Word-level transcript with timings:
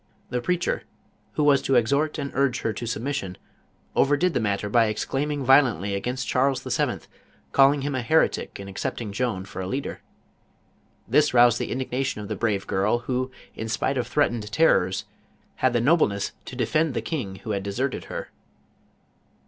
The 0.31 0.41
preacher, 0.41 0.81
who 1.33 1.43
was 1.43 1.61
to 1.61 1.75
exhort 1.75 2.17
and 2.17 2.31
urge 2.33 2.61
her 2.61 2.73
to 2.73 2.87
submission, 2.87 3.37
overdid 3.95 4.33
the 4.33 4.39
mat 4.39 4.61
tor 4.61 4.69
by 4.71 4.85
exclaiming 4.87 5.45
violcnlly 5.45 5.95
against 5.95 6.27
Charles 6.27 6.63
VII., 6.63 7.01
call 7.51 7.71
ing 7.71 7.81
him 7.83 7.93
a 7.93 8.01
heretic 8.01 8.59
in 8.59 8.67
accepting 8.67 9.11
Joan 9.11 9.45
for 9.45 9.61
a 9.61 9.67
leader. 9.67 10.01
This 11.07 11.29
.1 11.33 11.55
the 11.59 11.71
indignation 11.71 12.19
of 12.19 12.29
the 12.29 12.35
brave 12.35 12.65
girl 12.65 12.97
who, 13.05 13.29
in 13.53 13.67
spito 13.69 13.99
of 13.99 14.07
threatened 14.07 14.51
terrors, 14.51 15.05
had 15.57 15.71
t!ic 15.73 15.83
nobleness 15.83 16.31
to 16.45 16.55
defend 16.55 16.95
the 16.95 17.01
king 17.03 17.35
who 17.35 17.51
had 17.51 17.61
deserted 17.61 18.05
her. 18.05 18.31